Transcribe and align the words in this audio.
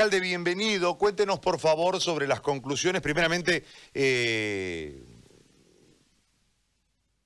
Alcalde, 0.00 0.20
bienvenido. 0.20 0.96
Cuéntenos, 0.96 1.40
por 1.40 1.60
favor, 1.60 2.00
sobre 2.00 2.26
las 2.26 2.40
conclusiones. 2.40 3.02
Primeramente, 3.02 3.64
eh, 3.92 5.04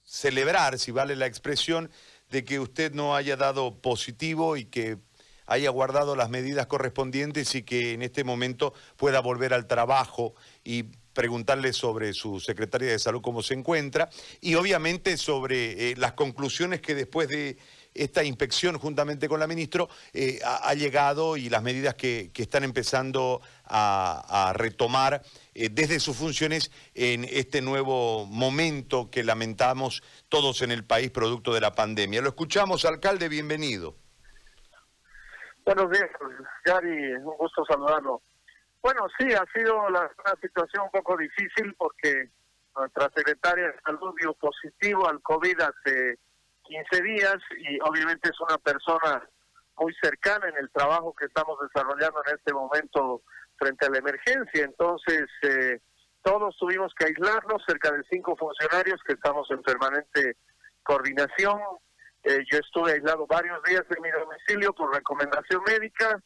celebrar, 0.03 0.77
si 0.81 0.91
vale 0.91 1.15
la 1.15 1.27
expresión, 1.27 1.89
de 2.31 2.45
que 2.45 2.59
usted 2.59 2.93
no 2.93 3.15
haya 3.15 3.37
dado 3.37 3.81
positivo 3.81 4.57
y 4.57 4.65
que 4.65 4.99
haya 5.47 5.71
guardado 5.71 6.17
las 6.17 6.31
medidas 6.31 6.67
correspondientes 6.67 7.55
y 7.55 7.63
que 7.63 7.93
en 7.93 8.03
este 8.03 8.25
momento 8.25 8.75
pueda 8.97 9.21
volver 9.21 9.55
al 9.55 9.69
trabajo 9.69 10.35
y 10.65 10.83
preguntarle 11.13 11.73
sobre 11.73 12.13
su 12.13 12.41
secretaria 12.41 12.91
de 12.91 12.99
salud 12.99 13.23
cómo 13.23 13.45
se 13.45 13.55
encuentra 13.55 14.11
y 14.41 14.57
obviamente 14.57 15.17
sobre 15.17 15.93
eh, 15.93 15.95
las 15.97 16.15
conclusiones 16.15 16.81
que 16.81 16.97
después 16.97 17.29
de 17.29 17.57
esta 17.95 18.25
inspección 18.25 18.79
juntamente 18.79 19.29
con 19.29 19.41
la 19.41 19.47
ministra 19.47 19.85
eh, 20.13 20.41
ha, 20.45 20.75
llegado 20.75 21.37
y 21.37 21.49
las 21.49 21.63
medidas 21.63 21.95
que, 21.95 22.31
están 22.35 22.65
empezando 22.65 23.41
a, 23.65 24.53
retomar 24.55 25.23
eh, 25.55 25.69
desde 25.71 26.01
sus 26.01 26.17
funciones 26.17 26.71
en 26.95 27.25
este 27.25 27.63
nuevo 27.63 28.27
momento 28.27 29.11
que 29.11 29.23
lamentamos 29.23 30.03
todos 30.29 30.63
en 30.63 30.73
el 30.73 30.85
país 30.85 31.11
producto 31.11 31.55
de 31.55 31.61
la 31.61 31.75
pandemia. 31.75 32.21
Lo 32.21 32.29
escuchamos, 32.29 32.85
alcalde, 32.85 33.29
bienvenido. 33.29 33.95
Buenos 35.65 35.91
días, 35.91 36.11
Gary, 36.65 37.15
un 37.15 37.37
gusto 37.39 37.65
saludarlo. 37.65 38.21
Bueno, 38.83 39.07
sí, 39.19 39.33
ha 39.33 39.47
sido 39.55 39.87
una 39.87 40.11
situación 40.43 40.85
un 40.85 40.91
poco 40.91 41.17
difícil 41.17 41.75
porque 41.79 42.29
nuestra 42.77 43.11
secretaria 43.17 43.69
de 43.69 43.81
salud 43.83 44.15
dio 44.21 44.35
positivo 44.35 45.09
al 45.09 45.23
COVID 45.23 45.59
hace 45.61 46.19
15 46.65 47.03
días 47.03 47.37
y 47.59 47.79
obviamente 47.81 48.31
es 48.31 48.41
una 48.41 48.59
persona 48.59 49.23
muy 49.77 49.95
cercana 50.03 50.49
en 50.49 50.57
el 50.57 50.71
trabajo 50.71 51.15
que 51.15 51.27
estamos 51.27 51.59
desarrollando 51.61 52.23
en 52.27 52.37
este 52.37 52.53
momento 52.53 53.23
frente 53.57 53.87
a 53.87 53.91
la 53.91 53.99
emergencia. 53.99 54.65
Entonces, 54.65 55.27
eh, 55.43 55.81
todos 56.23 56.57
tuvimos 56.59 56.93
que 56.95 57.07
aislarnos, 57.07 57.63
cerca 57.67 57.91
de 57.93 58.03
cinco 58.11 58.37
funcionarios 58.37 59.01
que 59.07 59.15
estamos 59.15 59.51
en 59.51 59.63
permanente 59.63 60.37
coordinación. 60.83 61.59
Eh, 62.23 62.45
yo 62.51 62.59
estuve 62.59 62.93
aislado 62.93 63.27
varios 63.27 63.63
días 63.65 63.85
en 63.95 64.03
mi 64.03 64.11
domicilio 64.11 64.73
por 64.73 64.95
recomendación 64.95 65.63
médica 65.67 66.21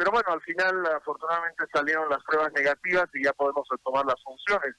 pero 0.00 0.12
bueno, 0.12 0.32
al 0.32 0.40
final 0.40 0.86
afortunadamente 0.96 1.62
salieron 1.70 2.08
las 2.08 2.24
pruebas 2.24 2.50
negativas 2.54 3.04
y 3.12 3.22
ya 3.22 3.34
podemos 3.34 3.68
retomar 3.68 4.06
las 4.06 4.16
funciones. 4.24 4.74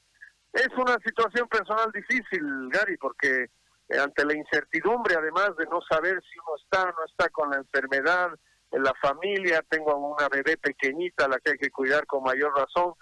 Es 0.52 0.70
una 0.76 0.98
situación 1.06 1.48
personal 1.48 1.92
difícil, 1.92 2.42
Gary, 2.72 2.98
porque 2.98 3.52
ante 4.00 4.26
la 4.26 4.36
incertidumbre, 4.36 5.16
además 5.16 5.56
de 5.58 5.66
no 5.66 5.82
saber 5.82 6.22
si 6.22 6.40
uno 6.40 6.56
está 6.64 6.84
o 6.84 6.94
no 6.94 7.06
está 7.06 7.30
con 7.30 7.50
la 7.50 7.58
enfermedad, 7.58 8.32
en 8.72 8.84
la 8.84 8.94
familia, 9.02 9.64
tengo 9.70 9.96
una 9.96 10.30
bebé 10.30 10.58
pequeñita 10.58 11.26
a 11.26 11.28
la 11.28 11.40
que 11.40 11.52
hay 11.52 11.58
que 11.58 11.72
cuidar 11.72 12.06
con 12.06 12.24
mayor 12.24 12.56
razón. 12.56 12.94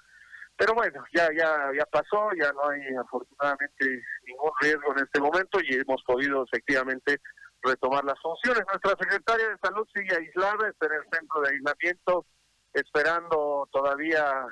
Pero 0.58 0.74
bueno, 0.74 1.04
ya 1.14 1.30
ya 1.32 1.72
ya 1.78 1.86
pasó, 1.86 2.32
ya 2.38 2.52
no 2.52 2.68
hay 2.70 2.82
afortunadamente 2.96 4.04
ningún 4.26 4.52
riesgo 4.60 4.92
en 4.94 5.04
este 5.04 5.22
momento 5.22 5.60
y 5.62 5.76
hemos 5.76 6.04
podido 6.04 6.44
efectivamente 6.44 7.22
retomar 7.62 8.04
las 8.04 8.20
funciones. 8.20 8.64
Nuestra 8.68 8.96
secretaria 9.00 9.48
de 9.48 9.58
salud 9.62 9.88
sigue 9.94 10.16
aislada, 10.16 10.70
está 10.70 10.88
en 10.88 10.94
el 10.94 11.10
centro 11.12 11.42
de 11.42 11.50
aislamiento, 11.50 12.26
esperando 12.74 13.70
todavía 13.72 14.48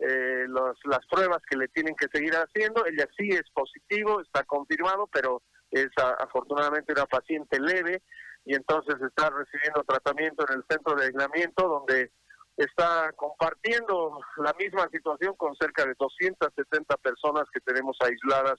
eh, 0.00 0.46
las 0.48 1.06
pruebas 1.08 1.42
que 1.48 1.56
le 1.56 1.68
tienen 1.68 1.94
que 1.94 2.08
seguir 2.12 2.34
haciendo. 2.34 2.84
Ella 2.86 3.06
sí 3.16 3.28
es 3.28 3.48
positivo, 3.52 4.20
está 4.20 4.42
confirmado, 4.44 5.06
pero 5.12 5.42
es 5.72 5.88
afortunadamente 6.18 6.92
una 6.92 7.06
paciente 7.06 7.58
leve 7.58 8.02
y 8.44 8.54
entonces 8.54 8.96
está 9.00 9.30
recibiendo 9.30 9.82
tratamiento 9.84 10.44
en 10.48 10.58
el 10.58 10.64
centro 10.68 10.94
de 10.94 11.06
aislamiento 11.06 11.68
donde 11.68 12.12
está 12.56 13.10
compartiendo 13.16 14.20
la 14.36 14.52
misma 14.58 14.88
situación 14.90 15.34
con 15.36 15.56
cerca 15.56 15.86
de 15.86 15.94
270 15.98 16.96
personas 16.98 17.44
que 17.52 17.60
tenemos 17.60 17.96
aisladas 18.00 18.56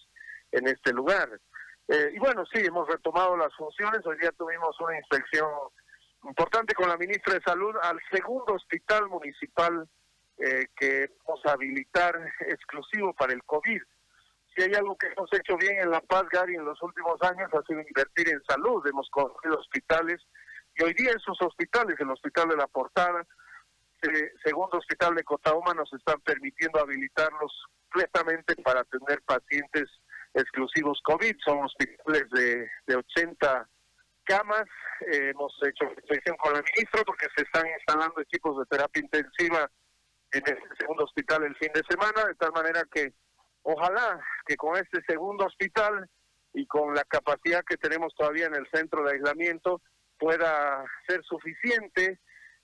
en 0.52 0.68
este 0.68 0.92
lugar. 0.92 1.30
Eh, 1.88 2.12
y 2.16 2.20
bueno, 2.20 2.44
sí, 2.52 2.60
hemos 2.66 2.88
retomado 2.88 3.38
las 3.38 3.54
funciones. 3.56 4.06
Hoy 4.06 4.18
día 4.18 4.32
tuvimos 4.32 4.80
una 4.80 4.98
inspección 4.98 5.50
importante 6.24 6.74
con 6.74 6.88
la 6.88 6.98
ministra 6.98 7.34
de 7.34 7.42
Salud 7.42 7.76
al 7.82 8.00
segundo 8.12 8.54
hospital 8.54 9.08
municipal 9.10 9.88
eh, 10.38 10.68
que 10.76 11.12
vamos 11.28 11.46
a 11.46 11.52
habilitar 11.52 12.20
exclusivo 12.48 13.14
para 13.14 13.34
el 13.34 13.44
COVID. 13.44 13.82
Si 14.56 14.62
hay 14.62 14.74
algo 14.76 14.96
que 14.98 15.08
hemos 15.08 15.30
hecho 15.34 15.58
bien 15.58 15.80
en 15.80 15.90
La 15.90 16.02
Paz, 16.02 16.24
Gary, 16.32 16.56
en 16.56 16.66
los 16.66 16.82
últimos 16.82 17.20
años 17.22 17.50
ha 17.54 17.62
sido 17.64 17.82
invertir 17.82 18.30
en 18.30 18.44
salud. 18.44 18.86
Hemos 18.86 19.10
construido 19.10 19.60
hospitales 19.60 20.22
y 20.76 20.84
hoy 20.84 20.94
día 20.94 21.12
esos 21.12 21.40
hospitales, 21.42 22.00
el 22.00 22.10
Hospital 22.10 22.50
de 22.50 22.58
la 22.58 22.68
Portada, 22.68 23.26
el 24.02 24.32
segundo 24.44 24.78
hospital 24.78 25.16
de 25.16 25.24
Cotauma, 25.24 25.74
nos 25.74 25.92
están 25.94 26.20
permitiendo 26.22 26.80
habilitarlos 26.80 27.52
completamente 27.90 28.56
para 28.64 28.82
atender 28.82 29.22
pacientes 29.22 29.86
exclusivos 30.34 31.00
COVID, 31.04 31.36
son 31.46 31.64
hospitales 31.64 32.30
de, 32.32 32.70
de 32.88 32.96
80 32.96 33.70
camas. 34.24 34.66
Eh, 35.12 35.30
hemos 35.30 35.54
hecho 35.64 35.86
inspección 35.86 36.36
con 36.38 36.56
el 36.56 36.64
ministro 36.64 37.04
porque 37.06 37.28
se 37.36 37.44
están 37.44 37.66
instalando 37.68 38.22
equipos 38.22 38.58
de 38.58 38.66
terapia 38.66 39.04
intensiva 39.04 39.70
en 40.32 40.42
el 40.48 40.58
segundo 40.80 41.04
hospital 41.04 41.44
el 41.44 41.56
fin 41.58 41.72
de 41.74 41.84
semana, 41.88 42.26
de 42.26 42.36
tal 42.36 42.52
manera 42.52 42.84
que 42.92 43.14
ojalá 43.64 44.20
que 44.46 44.56
con 44.56 44.78
este 44.78 45.02
segundo 45.08 45.46
hospital 45.46 46.10
y 46.54 46.66
con 46.68 46.94
la 46.94 47.04
capacidad 47.04 47.64
que 47.68 47.78
tenemos 47.78 48.14
todavía 48.16 48.46
en 48.46 48.56
el 48.56 48.68
centro 48.72 49.04
de 49.04 49.14
aislamiento 49.14 49.82
pueda 50.20 50.86
ser 51.08 51.24
suficiente 51.24 52.20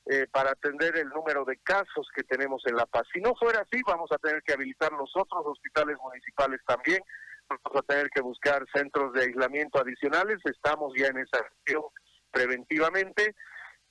eh, 0.06 0.28
para 0.32 0.52
atender 0.52 0.96
el 0.98 1.10
número 1.10 1.44
de 1.46 1.58
casos 1.58 2.08
que 2.16 2.24
tenemos 2.24 2.64
en 2.66 2.76
La 2.76 2.86
Paz. 2.86 3.04
Si 3.14 3.20
no 3.20 3.34
fuera 3.36 3.62
así, 3.62 3.82
vamos 3.86 4.12
a 4.12 4.18
tener 4.18 4.42
que 4.44 4.54
habilitar 4.54 4.92
los 4.94 5.12
otros 5.16 5.44
hospitales 5.46 5.98
municipales 6.02 6.62
también 6.66 7.02
vamos 7.50 7.80
a 7.80 7.82
tener 7.82 8.10
que 8.10 8.22
buscar 8.22 8.66
centros 8.74 9.14
de 9.14 9.24
aislamiento 9.24 9.80
adicionales, 9.80 10.38
estamos 10.46 10.94
ya 10.96 11.08
en 11.08 11.18
esa 11.18 11.40
acción 11.40 11.84
preventivamente. 12.32 13.36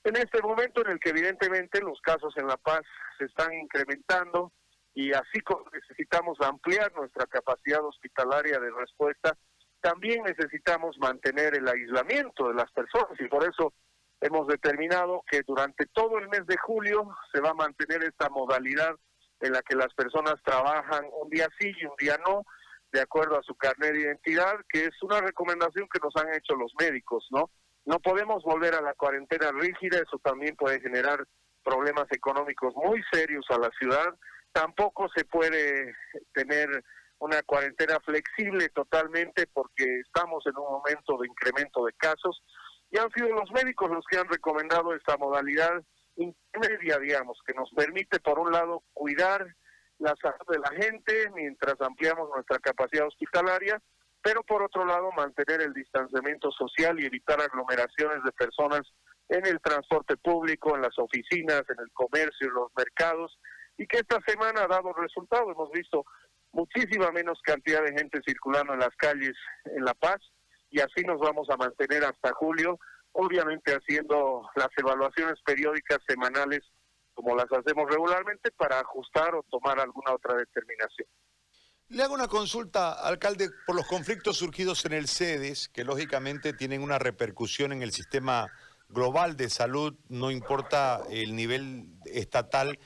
En 0.04 0.16
este 0.16 0.40
momento 0.40 0.82
en 0.84 0.92
el 0.92 1.00
que 1.00 1.10
evidentemente 1.10 1.80
los 1.80 2.00
casos 2.00 2.32
en 2.36 2.46
La 2.46 2.56
Paz 2.56 2.82
se 3.18 3.24
están 3.24 3.52
incrementando 3.52 4.52
y 4.98 5.12
así 5.12 5.40
como 5.42 5.64
necesitamos 5.72 6.36
ampliar 6.40 6.92
nuestra 6.96 7.24
capacidad 7.26 7.84
hospitalaria 7.84 8.58
de 8.58 8.72
respuesta, 8.72 9.32
también 9.80 10.24
necesitamos 10.24 10.98
mantener 10.98 11.54
el 11.56 11.68
aislamiento 11.68 12.48
de 12.48 12.54
las 12.54 12.68
personas 12.72 13.12
y 13.20 13.28
por 13.28 13.44
eso 13.44 13.72
hemos 14.20 14.48
determinado 14.48 15.22
que 15.30 15.42
durante 15.46 15.86
todo 15.92 16.18
el 16.18 16.28
mes 16.28 16.44
de 16.48 16.56
julio 16.56 17.14
se 17.32 17.40
va 17.40 17.50
a 17.50 17.54
mantener 17.54 18.02
esta 18.02 18.28
modalidad 18.28 18.96
en 19.38 19.52
la 19.52 19.62
que 19.62 19.76
las 19.76 19.94
personas 19.94 20.34
trabajan 20.44 21.04
un 21.22 21.30
día 21.30 21.46
sí 21.60 21.70
y 21.80 21.84
un 21.84 21.94
día 21.96 22.18
no, 22.26 22.42
de 22.90 23.00
acuerdo 23.00 23.38
a 23.38 23.42
su 23.44 23.54
carnet 23.54 23.92
de 23.92 24.00
identidad, 24.00 24.56
que 24.68 24.86
es 24.86 25.02
una 25.04 25.20
recomendación 25.20 25.86
que 25.92 26.00
nos 26.02 26.16
han 26.16 26.34
hecho 26.34 26.56
los 26.56 26.72
médicos, 26.80 27.24
¿no? 27.30 27.50
No 27.84 28.00
podemos 28.00 28.42
volver 28.42 28.74
a 28.74 28.82
la 28.82 28.94
cuarentena 28.94 29.52
rígida, 29.52 29.98
eso 29.98 30.18
también 30.24 30.56
puede 30.56 30.80
generar 30.80 31.24
problemas 31.62 32.06
económicos 32.10 32.74
muy 32.74 33.00
serios 33.12 33.46
a 33.50 33.58
la 33.58 33.70
ciudad. 33.78 34.12
Tampoco 34.58 35.08
se 35.14 35.24
puede 35.24 35.94
tener 36.32 36.68
una 37.20 37.40
cuarentena 37.42 38.00
flexible 38.00 38.68
totalmente 38.70 39.46
porque 39.46 40.00
estamos 40.00 40.44
en 40.46 40.58
un 40.58 40.72
momento 40.72 41.16
de 41.16 41.28
incremento 41.28 41.84
de 41.84 41.92
casos 41.92 42.42
y 42.90 42.98
han 42.98 43.08
sido 43.12 43.28
los 43.28 43.48
médicos 43.52 43.88
los 43.88 44.04
que 44.10 44.18
han 44.18 44.28
recomendado 44.28 44.96
esta 44.96 45.16
modalidad 45.16 45.80
intermedia, 46.16 46.98
digamos, 46.98 47.38
que 47.46 47.54
nos 47.54 47.70
permite 47.70 48.18
por 48.18 48.40
un 48.40 48.50
lado 48.50 48.82
cuidar 48.94 49.46
la 49.98 50.16
salud 50.20 50.48
de 50.48 50.58
la 50.58 50.70
gente 50.70 51.30
mientras 51.36 51.80
ampliamos 51.80 52.28
nuestra 52.34 52.58
capacidad 52.58 53.06
hospitalaria, 53.06 53.80
pero 54.20 54.42
por 54.42 54.64
otro 54.64 54.84
lado 54.84 55.12
mantener 55.12 55.60
el 55.60 55.72
distanciamiento 55.72 56.50
social 56.50 56.98
y 56.98 57.06
evitar 57.06 57.40
aglomeraciones 57.40 58.24
de 58.24 58.32
personas 58.32 58.82
en 59.28 59.46
el 59.46 59.60
transporte 59.60 60.16
público, 60.16 60.74
en 60.74 60.82
las 60.82 60.98
oficinas, 60.98 61.62
en 61.68 61.78
el 61.78 61.92
comercio, 61.92 62.48
en 62.48 62.54
los 62.54 62.72
mercados, 62.76 63.38
y 63.78 63.86
que 63.86 63.98
esta 63.98 64.20
semana 64.26 64.64
ha 64.64 64.66
dado 64.66 64.92
resultado. 64.92 65.50
Hemos 65.50 65.70
visto 65.70 66.04
muchísima 66.52 67.10
menos 67.12 67.40
cantidad 67.42 67.82
de 67.82 67.92
gente 67.92 68.20
circulando 68.26 68.74
en 68.74 68.80
las 68.80 68.94
calles 68.96 69.34
en 69.64 69.84
La 69.84 69.94
Paz, 69.94 70.18
y 70.70 70.80
así 70.80 71.02
nos 71.02 71.18
vamos 71.20 71.48
a 71.48 71.56
mantener 71.56 72.04
hasta 72.04 72.32
julio, 72.34 72.78
obviamente 73.12 73.74
haciendo 73.74 74.50
las 74.54 74.68
evaluaciones 74.76 75.40
periódicas 75.44 75.98
semanales 76.06 76.60
como 77.14 77.34
las 77.34 77.50
hacemos 77.50 77.90
regularmente, 77.90 78.50
para 78.52 78.78
ajustar 78.78 79.34
o 79.34 79.42
tomar 79.44 79.80
alguna 79.80 80.12
otra 80.12 80.36
determinación. 80.36 81.08
Le 81.88 82.02
hago 82.02 82.14
una 82.14 82.28
consulta, 82.28 82.92
alcalde, 82.92 83.48
por 83.66 83.74
los 83.74 83.88
conflictos 83.88 84.36
surgidos 84.36 84.84
en 84.84 84.92
el 84.92 85.08
CEDES, 85.08 85.68
que 85.70 85.84
lógicamente 85.84 86.52
tienen 86.52 86.82
una 86.82 86.98
repercusión 86.98 87.72
en 87.72 87.82
el 87.82 87.92
sistema 87.92 88.46
global 88.88 89.36
de 89.36 89.50
salud, 89.50 89.94
no 90.08 90.30
importa 90.30 91.02
el 91.10 91.34
nivel 91.34 91.88
estatal 92.04 92.78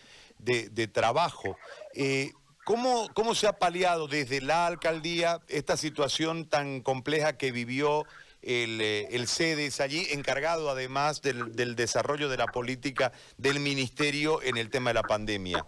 de, 0.43 0.89
trabajo. 0.89 1.56
Eh, 1.94 2.33
¿cómo, 2.65 3.09
¿Cómo 3.15 3.35
se 3.35 3.47
ha 3.47 3.59
paliado 3.59 4.09
desde 4.09 4.41
la 4.41 4.67
alcaldía 4.67 5.41
esta 5.49 5.77
situación 5.77 6.49
tan 6.49 6.81
compleja 6.81 7.37
que 7.37 7.53
vivió 7.53 8.05
el, 8.43 8.81
eh, 8.81 9.09
el 9.12 9.29
CEDES 9.29 9.81
allí, 9.81 10.06
encargado 10.11 10.69
además 10.69 11.23
del, 11.23 11.55
del 11.55 11.77
desarrollo 11.77 12.29
de 12.29 12.37
la 12.37 12.47
política 12.47 13.12
del 13.39 13.61
ministerio 13.61 14.43
en 14.43 14.56
el 14.56 14.69
tema 14.69 14.91
de 14.91 14.94
la 14.94 15.03
pandemia. 15.03 15.65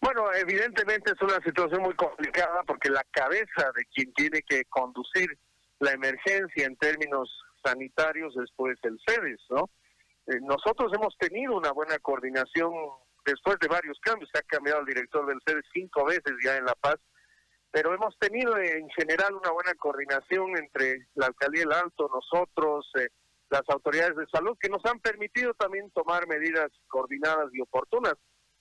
Bueno, 0.00 0.32
evidentemente 0.34 1.12
es 1.12 1.22
una 1.22 1.40
situación 1.44 1.80
muy 1.82 1.94
complicada 1.94 2.64
porque 2.66 2.90
la 2.90 3.04
cabeza 3.12 3.70
de 3.74 3.84
quien 3.94 4.12
tiene 4.14 4.42
que 4.42 4.64
conducir 4.64 5.38
la 5.78 5.92
emergencia 5.92 6.66
en 6.66 6.76
términos 6.76 7.30
sanitarios 7.64 8.34
después 8.34 8.76
el 8.82 8.98
CEDES, 9.06 9.40
¿no? 9.50 9.70
Eh, 10.26 10.38
nosotros 10.42 10.92
hemos 10.94 11.16
tenido 11.18 11.56
una 11.56 11.72
buena 11.72 11.98
coordinación 11.98 12.72
después 13.24 13.56
de 13.60 13.68
varios 13.68 13.98
cambios, 14.00 14.30
se 14.32 14.38
ha 14.38 14.42
cambiado 14.42 14.80
el 14.80 14.86
director 14.86 15.26
del 15.26 15.40
CEDES 15.46 15.64
cinco 15.72 16.04
veces 16.04 16.32
ya 16.44 16.56
en 16.56 16.64
La 16.64 16.74
Paz, 16.74 16.96
pero 17.70 17.94
hemos 17.94 18.16
tenido 18.18 18.56
en 18.58 18.88
general 18.90 19.34
una 19.34 19.50
buena 19.50 19.74
coordinación 19.74 20.56
entre 20.58 21.06
la 21.14 21.26
Alcaldía 21.26 21.62
del 21.62 21.72
Alto, 21.72 22.10
nosotros, 22.12 22.90
eh, 22.98 23.08
las 23.50 23.62
autoridades 23.68 24.16
de 24.16 24.26
salud, 24.26 24.56
que 24.60 24.68
nos 24.68 24.84
han 24.84 25.00
permitido 25.00 25.54
también 25.54 25.90
tomar 25.90 26.26
medidas 26.26 26.70
coordinadas 26.88 27.48
y 27.52 27.60
oportunas. 27.60 28.14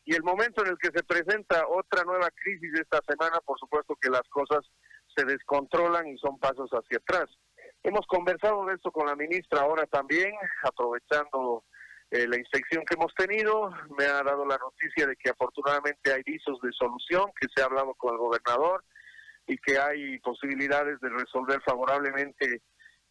Y 0.06 0.16
el 0.16 0.24
momento 0.24 0.64
en 0.64 0.72
el 0.72 0.78
que 0.78 0.90
se 0.94 1.04
presenta 1.04 1.68
otra 1.68 2.04
nueva 2.04 2.30
crisis 2.32 2.74
esta 2.74 3.00
semana, 3.08 3.40
por 3.46 3.60
supuesto 3.60 3.96
que 4.02 4.10
las 4.10 4.28
cosas 4.30 4.66
se 5.16 5.26
descontrolan 5.26 6.08
y 6.08 6.18
son 6.18 6.40
pasos 6.40 6.70
hacia 6.72 6.98
atrás. 6.98 7.30
Hemos 7.84 8.06
conversado 8.06 8.66
de 8.66 8.76
esto 8.76 8.92
con 8.92 9.08
la 9.08 9.16
ministra 9.16 9.62
ahora 9.62 9.86
también, 9.88 10.34
aprovechando 10.64 11.64
eh, 12.12 12.28
la 12.28 12.38
inspección 12.38 12.86
que 12.86 12.94
hemos 12.94 13.14
tenido. 13.16 13.72
Me 13.98 14.06
ha 14.06 14.22
dado 14.22 14.46
la 14.46 14.58
noticia 14.58 15.08
de 15.08 15.16
que 15.16 15.30
afortunadamente 15.32 16.14
hay 16.14 16.22
visos 16.24 16.60
de 16.62 16.72
solución, 16.74 17.32
que 17.40 17.48
se 17.54 17.62
ha 17.62 17.66
hablado 17.66 17.96
con 17.96 18.14
el 18.14 18.20
gobernador 18.20 18.84
y 19.48 19.58
que 19.58 19.80
hay 19.80 20.20
posibilidades 20.20 21.00
de 21.00 21.10
resolver 21.10 21.60
favorablemente 21.64 22.62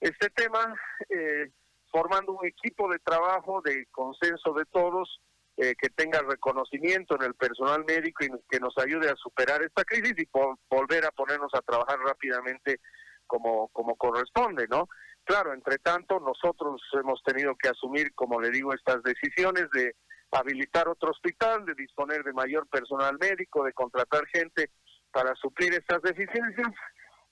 este 0.01 0.31
tema, 0.31 0.75
eh, 1.09 1.51
formando 1.91 2.33
un 2.33 2.47
equipo 2.47 2.89
de 2.89 3.01
trabajo 3.01 3.61
de 3.65 3.87
consenso 3.91 4.53
de 4.55 4.65
todos 4.67 5.21
eh, 5.57 5.75
que 5.77 5.91
tenga 5.91 6.23
reconocimiento 6.23 7.17
en 7.17 7.23
el 7.23 7.35
personal 7.35 7.85
médico 7.85 8.25
y 8.25 8.31
que 8.49 8.61
nos 8.61 8.79
ayude 8.79 9.11
a 9.11 9.17
superar 9.17 9.63
esta 9.63 9.85
crisis 9.85 10.15
y 10.17 10.29
volver 10.71 11.05
a 11.05 11.11
ponernos 11.11 11.53
a 11.55 11.61
trabajar 11.61 11.99
rápidamente 11.99 12.81
como, 13.31 13.69
como 13.69 13.95
corresponde, 13.95 14.67
¿no? 14.69 14.89
Claro, 15.23 15.55
entre 15.55 15.79
tanto, 15.79 16.19
nosotros 16.19 16.83
hemos 16.95 17.23
tenido 17.23 17.55
que 17.55 17.69
asumir, 17.69 18.13
como 18.15 18.41
le 18.41 18.51
digo, 18.51 18.75
estas 18.75 19.01
decisiones 19.05 19.71
de 19.73 19.95
habilitar 20.33 20.89
otro 20.89 21.11
hospital, 21.11 21.65
de 21.65 21.75
disponer 21.75 22.25
de 22.25 22.33
mayor 22.33 22.67
personal 22.69 23.17
médico, 23.21 23.63
de 23.63 23.73
contratar 23.73 24.27
gente 24.27 24.71
para 25.13 25.33
suplir 25.37 25.73
estas 25.75 26.03
deficiencias. 26.03 26.69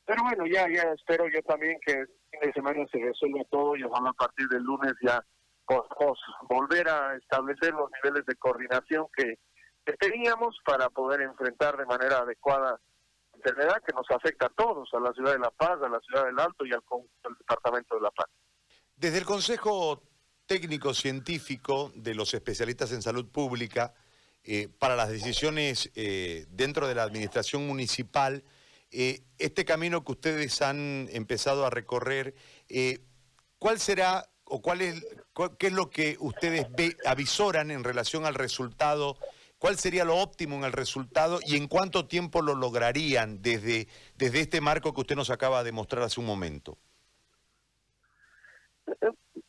Pero 0.06 0.23
bueno, 0.23 0.47
ya, 0.47 0.67
ya 0.73 0.93
espero 0.93 1.27
yo 1.29 1.43
también 1.43 1.79
que 1.85 1.93
el 1.93 2.09
fin 2.31 2.41
de 2.41 2.53
semana 2.53 2.87
se 2.93 2.99
resuelva 2.99 3.43
todo 3.50 3.77
y 3.77 3.83
a 3.83 4.12
partir 4.12 4.47
del 4.49 4.62
lunes 4.62 4.93
ya 5.03 5.21
podamos 5.67 6.19
volver 6.49 6.89
a 6.89 7.17
establecer 7.17 7.75
los 7.75 7.91
niveles 8.03 8.25
de 8.27 8.37
coordinación 8.37 9.06
que, 9.17 9.39
teníamos 9.99 10.55
para 10.67 10.91
poder 10.91 11.23
enfrentar 11.23 11.75
de 11.79 11.87
manera 11.87 12.19
adecuada 12.19 12.79
enfermedad 13.38 13.82
que 13.87 13.93
nos 13.94 14.11
afecta 14.11 14.46
a 14.46 14.50
todos, 14.50 14.88
a 14.93 15.00
la 15.00 15.12
ciudad 15.12 15.32
de 15.32 15.38
La 15.38 15.50
Paz, 15.50 15.79
a 15.82 15.88
la 15.88 16.00
ciudad 16.00 16.26
del 16.26 16.38
Alto 16.38 16.67
y 16.67 16.73
al, 16.73 16.82
departamento 17.38 17.94
de 17.94 18.02
La 18.02 18.11
Paz. 18.11 18.26
Desde 18.96 19.19
el 19.19 19.25
Consejo 19.25 20.02
Técnico 20.46 20.94
Científico 20.94 21.93
de 21.94 22.14
los 22.14 22.35
especialistas 22.35 22.93
en 22.93 23.02
salud 23.02 23.29
pública, 23.31 23.94
eh, 24.44 24.69
para 24.79 24.96
las 24.96 25.11
decisiones 25.11 25.90
eh, 25.94 26.46
dentro 26.50 26.88
de 26.88 26.94
la 26.94 27.02
administración 27.02 27.67
municipal, 27.67 28.44
eh, 28.90 29.20
este 29.38 29.64
camino 29.64 30.05
que 30.05 30.12
ustedes 30.12 30.62
han 30.62 31.08
empezado 31.12 31.67
a 31.67 31.70
recorrer, 31.70 32.35
¿cuál 33.58 33.79
será 33.79 34.31
o 34.44 34.62
cuál 34.62 34.81
es, 34.81 35.06
qué 35.58 35.67
es 35.67 35.73
lo 35.73 35.90
que 35.90 36.17
ustedes 36.20 36.67
avisoran 37.05 37.70
en 37.70 37.85
relación 37.85 38.25
al 38.25 38.35
resultado? 38.35 39.19
¿Cuál 39.59 39.77
sería 39.77 40.05
lo 40.05 40.17
óptimo 40.17 40.57
en 40.57 40.65
el 40.65 40.73
resultado 40.73 41.41
y 41.45 41.57
en 41.57 41.67
cuánto 41.67 42.07
tiempo 42.07 42.43
lo 42.43 42.55
lograrían 42.55 43.43
desde, 43.43 43.89
desde 44.15 44.41
este 44.41 44.61
marco 44.61 44.95
que 44.95 45.01
usted 45.01 45.17
nos 45.17 45.31
acaba 45.31 45.65
de 45.65 45.73
mostrar 45.73 46.05
hace 46.05 46.21
un 46.21 46.27
momento? 46.27 46.79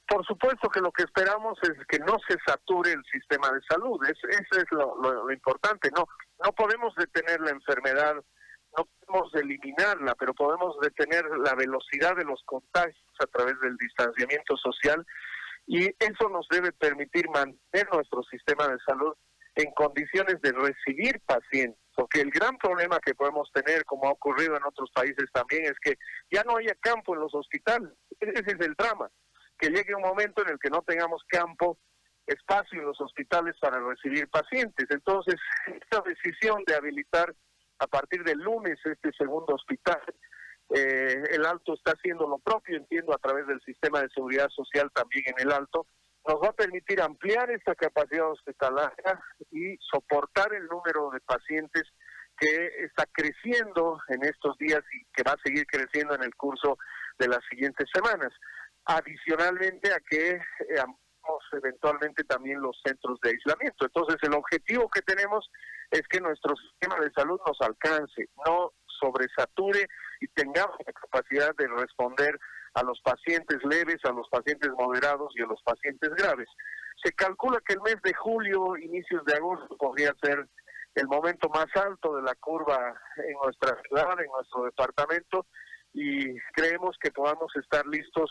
Por 0.08 0.26
supuesto 0.26 0.68
que 0.70 0.82
lo 0.82 0.92
que 0.92 1.04
esperamos 1.04 1.60
es 1.62 1.86
que 1.88 2.00
no 2.00 2.18
se 2.28 2.36
sature 2.44 2.94
el 2.94 3.04
sistema 3.12 3.52
de 3.52 3.62
salud, 3.70 4.00
es, 4.06 4.18
eso 4.28 4.62
es 4.62 4.66
lo, 4.72 5.32
importante, 5.32 5.92
no, 5.96 6.08
no 6.44 6.52
podemos 6.54 6.96
detener 6.96 7.40
la 7.42 7.52
enfermedad, 7.52 8.16
no 8.76 8.88
podemos 9.06 9.36
eliminarla, 9.36 10.16
pero 10.16 10.34
podemos 10.34 10.80
detener 10.82 11.26
la 11.44 11.54
velocidad 11.54 12.16
de 12.18 12.26
los 12.26 12.42
contagios 12.46 12.98
a 13.20 13.28
través 13.28 13.60
del 13.62 13.78
distanciamiento 13.78 14.58
social 14.58 15.06
y 15.68 15.86
eso 16.00 16.28
nos 16.30 16.48
debe 16.50 16.72
permitir 16.72 17.30
mantener 17.30 17.88
nuestro 17.94 18.24
sistema 18.24 18.68
de 18.68 18.80
salud 18.88 19.14
en 19.56 19.72
condiciones 19.72 20.42
de 20.42 20.52
recibir 20.52 21.20
pacientes. 21.26 21.80
Porque 21.96 22.22
el 22.22 22.30
gran 22.30 22.58
problema 22.58 23.00
que 23.00 23.14
podemos 23.14 23.52
tener, 23.54 23.84
como 23.86 24.08
ha 24.08 24.12
ocurrido 24.12 24.56
en 24.56 24.64
otros 24.64 24.90
países 24.94 25.26
también, 25.34 25.66
es 25.66 25.78
que 25.82 25.96
ya 26.32 26.44
no 26.44 26.58
haya 26.58 26.74
campo 26.80 27.14
en 27.14 27.22
los 27.22 27.34
hospitales. 27.36 27.92
Ese 28.20 28.52
es 28.52 28.60
el 28.60 28.74
drama. 28.76 29.10
Que 29.58 29.70
llegue 29.70 29.96
un 29.96 30.04
momento 30.04 30.42
en 30.44 30.54
el 30.54 30.60
que 30.60 30.70
no 30.70 30.82
tengamos 30.84 31.22
campo, 31.28 31.78
espacio 32.26 32.80
en 32.80 32.86
los 32.86 33.02
hospitales 33.02 33.56
para 33.60 33.80
recibir 33.82 34.30
pacientes. 34.30 34.88
Entonces, 34.90 35.36
esta 35.82 36.02
decisión 36.02 36.64
de 36.66 36.76
habilitar 36.76 37.36
a 37.80 37.88
partir 37.88 38.24
del 38.24 38.40
lunes 38.40 38.78
este 38.86 39.12
segundo 39.18 39.56
hospital, 39.56 40.02
eh, 40.76 41.24
el 41.32 41.46
Alto 41.46 41.74
está 41.74 41.94
haciendo 41.94 42.28
lo 42.28 42.38
propio, 42.38 42.78
entiendo, 42.78 43.14
a 43.14 43.18
través 43.18 43.48
del 43.48 43.60
sistema 43.62 44.02
de 44.02 44.10
seguridad 44.10 44.50
social 44.50 44.92
también 44.94 45.26
en 45.28 45.48
el 45.48 45.52
Alto, 45.52 45.88
nos 46.30 46.40
va 46.44 46.50
a 46.50 46.54
permitir 46.54 47.02
ampliar 47.02 47.50
esta 47.50 47.74
capacidad 47.74 48.30
hospitalaria 48.30 49.20
y 49.50 49.76
soportar 49.80 50.54
el 50.54 50.68
número 50.68 51.10
de 51.10 51.20
pacientes 51.22 51.84
que 52.38 52.68
está 52.86 53.06
creciendo 53.12 54.00
en 54.10 54.24
estos 54.24 54.56
días 54.60 54.82
y 54.94 55.06
que 55.12 55.24
va 55.24 55.34
a 55.34 55.44
seguir 55.44 55.66
creciendo 55.66 56.14
en 56.14 56.24
el 56.24 56.36
curso 56.36 56.78
de 57.18 57.30
las 57.30 57.40
siguientes 57.50 57.88
semanas. 57.92 58.32
Adicionalmente 58.86 59.92
a 59.92 60.00
que 60.08 60.36
eh, 60.36 60.84
eventualmente 61.52 62.24
también 62.24 62.62
los 62.62 62.80
centros 62.86 63.20
de 63.24 63.32
aislamiento. 63.32 63.86
Entonces 63.86 64.18
el 64.22 64.34
objetivo 64.36 64.88
que 64.90 65.02
tenemos 65.02 65.50
es 65.90 66.04
que 66.10 66.22
nuestro 66.22 66.56
sistema 66.56 67.00
de 67.00 67.12
salud 67.12 67.40
nos 67.46 67.60
alcance, 67.62 68.30
no 68.46 68.72
sobresature 69.00 69.88
y 70.20 70.28
tengamos 70.30 70.76
la 70.86 70.94
capacidad 70.94 71.56
de 71.56 71.68
responder 71.68 72.40
a 72.74 72.84
los 72.84 73.00
pacientes 73.02 73.58
leves, 73.64 73.98
a 74.04 74.12
los 74.12 74.28
pacientes 74.30 74.70
moderados 74.78 75.34
y 75.36 75.42
a 75.42 75.48
los 75.48 75.62
pacientes 75.64 76.10
graves. 76.12 76.48
Se 77.04 77.12
calcula 77.14 77.60
que 77.66 77.74
el 77.74 77.82
mes 77.82 77.98
de 78.04 78.14
julio, 78.14 78.78
inicios 78.78 79.24
de 79.26 79.36
agosto, 79.36 79.76
podría 79.78 80.14
ser 80.22 80.48
el 80.96 81.08
momento 81.08 81.50
más 81.50 81.68
alto 81.76 82.16
de 82.16 82.24
la 82.24 82.36
curva 82.36 82.94
en 83.18 83.34
nuestra 83.44 83.80
ciudad, 83.84 84.20
en 84.20 84.32
nuestro 84.32 84.64
departamento, 84.66 85.46
y 85.94 86.38
creemos 86.54 86.98
que 87.02 87.12
podamos 87.12 87.52
estar 87.56 87.86
listos 87.88 88.30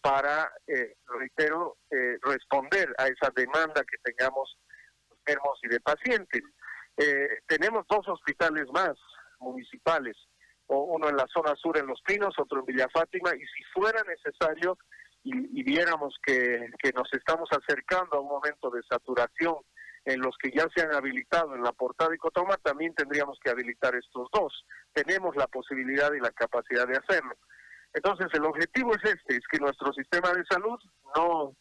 para, 0.00 0.50
eh, 0.66 0.94
reitero, 1.06 1.76
eh, 1.90 2.18
responder 2.22 2.94
a 2.98 3.06
esa 3.06 3.30
demanda 3.34 3.82
que 3.84 3.98
tengamos 4.02 4.58
enfermos 5.10 5.58
y 5.62 5.68
de 5.68 5.80
pacientes. 5.80 6.42
Eh, 6.96 7.40
tenemos 7.46 7.86
dos 7.88 8.06
hospitales 8.08 8.66
más 8.72 8.96
municipales 9.40 10.16
uno 10.68 11.08
en 11.08 11.16
la 11.16 11.26
zona 11.32 11.54
sur 11.56 11.78
en 11.78 11.86
Los 11.86 12.00
Pinos, 12.02 12.34
otro 12.38 12.60
en 12.60 12.66
Villa 12.66 12.88
Fátima, 12.92 13.30
y 13.34 13.40
si 13.40 13.64
fuera 13.72 14.02
necesario 14.04 14.76
y, 15.24 15.62
viéramos 15.62 16.14
que, 16.24 16.70
nos 16.94 17.12
estamos 17.12 17.48
acercando 17.50 18.16
a 18.16 18.20
un 18.20 18.28
momento 18.28 18.70
de 18.70 18.82
saturación 18.88 19.56
en 20.04 20.20
los 20.20 20.36
que 20.38 20.50
ya 20.50 20.66
se 20.74 20.82
han 20.82 20.94
habilitado 20.94 21.54
en 21.54 21.62
la 21.62 21.72
portada 21.72 22.14
y 22.14 22.18
Cotoma, 22.18 22.56
también 22.62 22.94
tendríamos 22.94 23.38
que 23.42 23.50
habilitar 23.50 23.94
estos 23.94 24.28
dos. 24.32 24.64
Tenemos 24.92 25.36
la 25.36 25.46
posibilidad 25.48 26.12
y 26.14 26.20
la 26.20 26.30
capacidad 26.30 26.86
de 26.86 26.96
hacerlo. 26.96 27.34
Entonces, 27.92 28.28
el 28.32 28.44
objetivo 28.44 28.94
es 28.94 29.04
este, 29.04 29.36
es 29.36 29.46
que 29.50 29.58
nuestro 29.58 29.92
sistema 29.92 30.32
de 30.32 30.44
salud 30.48 30.78
no, 31.14 31.56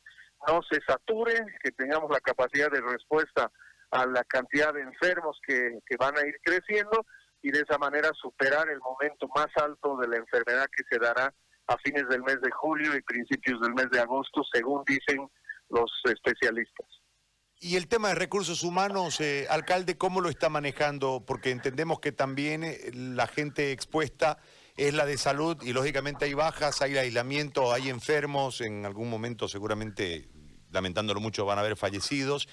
no 0.48 0.62
se 0.70 0.80
sature, 0.88 1.46
que 1.62 1.72
tengamos 1.72 2.10
la 2.10 2.22
capacidad 2.22 2.72
de 2.72 2.82
respuesta 2.82 3.52
a 3.92 4.06
la 4.06 4.24
cantidad 4.24 4.74
de 4.74 4.82
enfermos 4.82 5.38
que, 5.46 5.80
que 5.86 5.98
van 5.98 6.18
a 6.18 6.26
ir 6.26 6.38
creciendo 6.42 7.06
y 7.42 7.52
de 7.52 7.62
esa 7.62 7.78
manera 7.78 8.10
superar 8.14 8.70
el 8.70 8.80
momento 8.80 9.28
más 9.36 9.48
alto 9.56 9.98
de 9.98 10.08
la 10.08 10.18
enfermedad 10.18 10.66
que 10.76 10.84
se 10.90 11.00
dará 11.00 11.34
a 11.68 11.78
fines 11.78 12.08
del 12.10 12.24
mes 12.24 12.42
de 12.42 12.52
julio 12.52 12.96
y 12.96 13.02
principios 13.02 13.60
del 13.62 13.74
mes 13.74 13.90
de 13.92 14.00
agosto, 14.00 14.42
según 14.52 14.84
dicen 14.86 15.30
los 15.70 15.92
especialistas. 16.06 16.88
Y 17.60 17.76
el 17.76 17.88
tema 17.88 18.10
de 18.10 18.16
recursos 18.16 18.64
humanos, 18.64 19.20
eh, 19.20 19.48
alcalde, 19.50 19.98
¿cómo 19.98 20.22
lo 20.22 20.30
está 20.30 20.48
manejando? 20.48 21.24
Porque 21.26 21.50
entendemos 21.50 22.00
que 22.00 22.12
también 22.12 22.64
eh, 22.64 22.92
la 22.94 23.26
gente 23.26 23.72
expuesta 23.72 24.38
es 24.76 24.94
la 24.94 25.08
de 25.08 25.18
salud 25.18 25.58
y 25.64 25.74
lógicamente 25.74 26.26
hay 26.26 26.36
bajas, 26.36 26.84
hay 26.84 26.98
aislamiento, 26.98 27.74
hay 27.74 27.90
enfermos, 27.90 28.62
en 28.62 28.86
algún 28.86 29.10
momento 29.10 29.48
seguramente, 29.48 30.30
lamentándolo 30.72 31.20
mucho, 31.20 31.46
van 31.46 31.58
a 31.58 31.62
haber 31.62 31.78
fallecidos. 31.78 32.48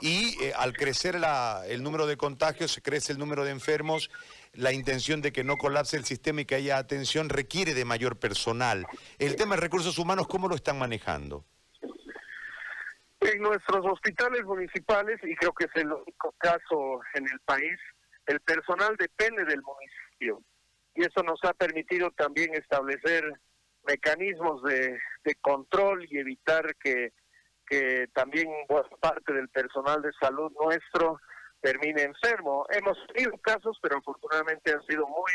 Y 0.00 0.42
eh, 0.42 0.52
al 0.56 0.72
crecer 0.72 1.18
la, 1.18 1.62
el 1.66 1.82
número 1.82 2.06
de 2.06 2.16
contagios, 2.16 2.80
crece 2.82 3.12
el 3.12 3.18
número 3.18 3.44
de 3.44 3.50
enfermos 3.50 4.10
la 4.54 4.72
intención 4.72 5.20
de 5.22 5.32
que 5.32 5.44
no 5.44 5.56
colapse 5.56 5.96
el 5.96 6.04
sistema 6.04 6.40
y 6.40 6.44
que 6.44 6.56
haya 6.56 6.78
atención 6.78 7.28
requiere 7.28 7.74
de 7.74 7.84
mayor 7.84 8.18
personal. 8.18 8.86
El 9.18 9.36
tema 9.36 9.54
de 9.54 9.60
recursos 9.60 9.98
humanos, 9.98 10.26
¿cómo 10.26 10.48
lo 10.48 10.54
están 10.54 10.78
manejando? 10.78 11.44
En 13.20 13.42
nuestros 13.42 13.84
hospitales 13.86 14.44
municipales, 14.44 15.20
y 15.22 15.34
creo 15.36 15.52
que 15.52 15.66
es 15.66 15.76
el 15.76 15.92
único 15.92 16.34
caso 16.38 17.00
en 17.14 17.24
el 17.24 17.38
país, 17.44 17.78
el 18.26 18.40
personal 18.40 18.96
depende 18.98 19.44
del 19.44 19.62
municipio. 19.62 20.42
Y 20.94 21.02
eso 21.02 21.22
nos 21.22 21.38
ha 21.44 21.52
permitido 21.52 22.10
también 22.12 22.54
establecer 22.54 23.24
mecanismos 23.86 24.62
de, 24.62 24.98
control 25.40 26.06
y 26.10 26.18
evitar 26.18 26.74
que, 26.76 27.12
que 27.70 28.08
también 28.12 28.48
parte 29.00 29.32
del 29.32 29.48
personal 29.48 30.02
de 30.02 30.10
salud 30.20 30.52
nuestro 30.60 31.20
termine 31.60 32.02
enfermo. 32.02 32.66
Hemos 32.70 32.98
tenido 33.14 33.38
casos, 33.38 33.78
pero 33.80 33.98
afortunadamente 33.98 34.72
han 34.72 34.84
sido 34.86 35.06
muy, 35.06 35.32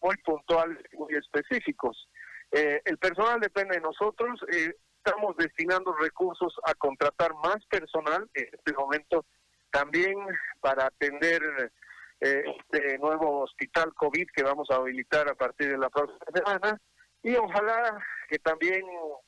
muy 0.00 0.16
puntuales 0.24 0.78
y 0.90 0.96
muy 0.96 1.14
específicos. 1.14 2.08
Eh, 2.52 2.80
el 2.86 2.96
personal 2.96 3.38
depende 3.38 3.74
de 3.74 3.82
nosotros. 3.82 4.40
Eh, 4.50 4.74
estamos 4.96 5.36
destinando 5.36 5.94
recursos 5.94 6.54
a 6.64 6.72
contratar 6.74 7.34
más 7.34 7.58
personal 7.66 8.26
en 8.32 8.48
este 8.50 8.72
momento 8.72 9.26
también 9.70 10.16
para 10.60 10.86
atender 10.86 11.42
eh, 12.20 12.44
este 12.56 12.96
nuevo 12.98 13.42
hospital 13.42 13.92
COVID 13.94 14.26
que 14.34 14.42
vamos 14.42 14.70
a 14.70 14.76
habilitar 14.76 15.28
a 15.28 15.34
partir 15.34 15.68
de 15.68 15.78
la 15.78 15.90
próxima 15.90 16.24
semana 16.32 16.80
y 17.24 17.34
ojalá 17.36 17.98
que 18.28 18.38
también 18.38 18.82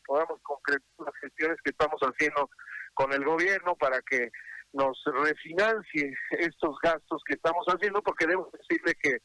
podamos 0.07 0.41
concretar 0.43 0.87
las 0.99 1.15
gestiones 1.21 1.59
que 1.65 1.71
estamos 1.71 2.01
haciendo 2.03 2.49
con 2.95 3.13
el 3.13 3.25
gobierno 3.25 3.75
para 3.77 4.01
que 4.03 4.31
nos 4.73 5.03
refinancie 5.07 6.15
estos 6.31 6.77
gastos 6.83 7.23
que 7.27 7.35
estamos 7.35 7.67
haciendo 7.67 8.03
porque 8.03 8.27
debo 8.27 8.51
decirle 8.53 8.95
que 9.03 9.19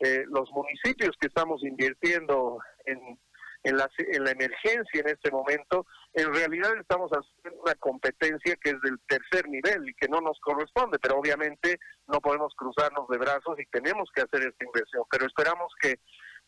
eh, 0.00 0.24
los 0.28 0.50
municipios 0.52 1.14
que 1.20 1.28
estamos 1.28 1.62
invirtiendo 1.62 2.58
en 2.86 3.18
en 3.64 3.78
la, 3.78 3.90
en 3.96 4.24
la 4.24 4.30
emergencia 4.30 5.00
en 5.00 5.08
este 5.08 5.30
momento, 5.30 5.86
en 6.12 6.32
realidad 6.32 6.76
estamos 6.78 7.10
haciendo 7.10 7.62
una 7.62 7.74
competencia 7.76 8.56
que 8.56 8.70
es 8.70 8.80
del 8.82 8.98
tercer 9.08 9.48
nivel 9.48 9.88
y 9.88 9.94
que 9.94 10.06
no 10.08 10.20
nos 10.20 10.38
corresponde, 10.40 10.98
pero 10.98 11.16
obviamente 11.16 11.78
no 12.06 12.20
podemos 12.20 12.54
cruzarnos 12.56 13.08
de 13.08 13.18
brazos 13.18 13.58
y 13.58 13.66
tenemos 13.66 14.10
que 14.14 14.20
hacer 14.20 14.46
esta 14.46 14.64
inversión. 14.64 15.04
Pero 15.10 15.26
esperamos 15.26 15.72
que 15.80 15.94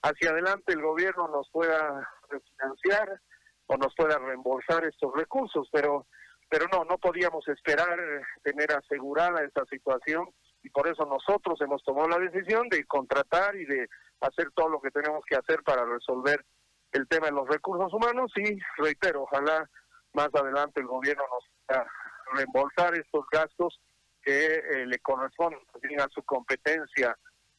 hacia 0.03 0.31
adelante 0.31 0.73
el 0.73 0.83
gobierno 0.83 1.29
nos 1.29 1.51
pueda 1.51 2.09
refinanciar 2.29 3.21
o 3.67 3.77
nos 3.77 3.95
pueda 3.95 4.19
reembolsar 4.19 4.85
estos 4.85 5.13
recursos, 5.15 5.69
pero 5.73 6.07
pero 6.49 6.67
no, 6.73 6.85
no 6.85 6.99
podíamos 6.99 7.47
esperar 7.49 7.99
tener 8.43 8.73
asegurada 8.73 9.43
esta 9.43 9.65
situación 9.67 10.29
y 10.63 10.71
por 10.71 10.87
eso 10.89 11.05
nosotros 11.05 11.61
hemos 11.61 11.83
tomado 11.83 12.09
la 12.09 12.19
decisión 12.19 12.69
de 12.69 12.85
contratar 12.85 13.57
y 13.57 13.65
de 13.65 13.89
hacer 14.21 14.51
todo 14.55 14.69
lo 14.69 14.81
que 14.81 14.91
tenemos 14.91 15.25
que 15.29 15.37
hacer 15.37 15.63
para 15.63 15.85
resolver 15.85 16.45
el 16.93 17.07
tema 17.09 17.27
de 17.27 17.33
los 17.33 17.49
recursos 17.49 17.93
humanos 17.93 18.33
y 18.37 18.59
reitero, 18.79 19.23
ojalá 19.23 19.69
más 20.13 20.29
adelante 20.35 20.81
el 20.81 20.87
gobierno 20.87 21.25
nos 21.31 21.45
pueda 21.67 21.87
reembolsar 22.35 22.95
estos 22.95 23.25
gastos 23.31 23.81
que 24.23 24.55
eh, 24.55 24.87
le 24.87 24.99
corresponden 25.01 25.61
a 26.01 26.09
su 26.09 26.23
competencia 26.25 27.17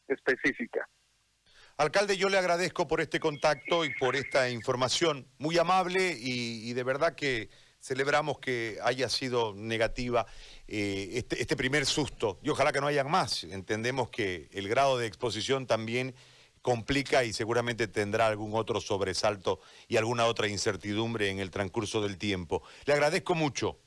específica. 0.07 0.87
Alcalde, 1.79 2.17
yo 2.17 2.27
le 2.27 2.39
agradezco 2.39 2.87
por 2.87 3.01
este 3.01 3.19
contacto 3.19 3.85
y 3.85 3.93
por 3.93 4.15
esta 4.15 4.49
información 4.49 5.27
muy 5.37 5.59
amable 5.59 6.17
y, 6.19 6.73
de 6.73 6.83
verdad 6.83 7.13
que 7.13 7.51
celebramos 7.79 8.39
que 8.39 8.79
haya 8.83 9.07
sido 9.09 9.53
negativa 9.53 10.25
eh, 10.67 11.09
este, 11.13 11.39
este 11.39 11.55
primer 11.55 11.85
susto 11.85 12.39
y 12.41 12.49
ojalá 12.49 12.71
que 12.71 12.81
no 12.81 12.87
haya 12.87 13.03
más. 13.03 13.43
Entendemos 13.43 14.09
que 14.09 14.49
el 14.53 14.67
grado 14.67 14.97
de 14.97 15.05
exposición 15.05 15.67
también 15.67 16.15
complica 16.63 17.23
y 17.23 17.31
seguramente 17.31 17.87
tendrá 17.87 18.25
algún 18.25 18.55
otro 18.55 18.81
sobresalto 18.81 19.59
y 19.87 19.97
alguna 19.97 20.25
otra 20.25 20.47
incertidumbre 20.47 21.29
en 21.29 21.37
el 21.37 21.51
transcurso 21.51 22.01
del 22.01 22.17
tiempo. 22.17 22.63
Le 22.85 22.93
agradezco 22.93 23.35
mucho. 23.35 23.77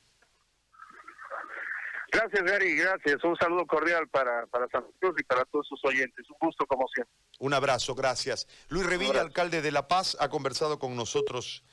Gracias, 2.11 2.43
Gary, 2.43 2.75
gracias. 2.75 3.23
Un 3.23 3.37
saludo 3.37 3.65
cordial 3.65 4.07
para, 4.09 4.45
para 4.47 4.67
San 4.67 4.83
Cruz 4.99 5.15
y 5.17 5.23
para 5.23 5.45
todos 5.45 5.65
sus 5.67 5.79
oyentes. 5.85 6.29
Un 6.29 6.47
gusto 6.47 6.65
como 6.65 6.85
siempre. 6.93 7.15
Un 7.39 7.53
abrazo, 7.53 7.95
gracias. 7.95 8.47
Luis 8.67 8.85
Revilla, 8.85 9.21
alcalde 9.21 9.61
de 9.61 9.71
La 9.71 9.87
Paz, 9.87 10.17
ha 10.19 10.27
conversado 10.29 10.77
con 10.77 10.95
nosotros 10.95 11.63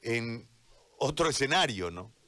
en 0.00 0.48
otro 0.96 1.28
escenario, 1.28 1.90
¿no? 1.90 2.14